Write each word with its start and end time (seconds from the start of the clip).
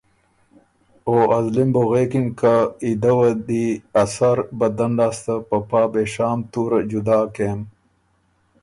ا 1.35 1.37
زلی 1.43 1.63
م 1.67 1.69
بُو 1.73 1.81
خه 1.83 1.87
غوېکِن 1.89 2.27
که 2.39 2.53
ای 2.83 2.91
دۀ 3.01 3.11
وه 3.17 3.29
دی 3.47 3.65
ا 4.01 4.03
سر 4.15 4.37
بدن 4.59 4.91
لاسته 4.99 5.33
په 5.47 5.57
پا 5.69 5.81
بېشام 5.93 6.39
طُوره 6.51 6.79
جدا 6.91 7.19
کېم 7.35 7.59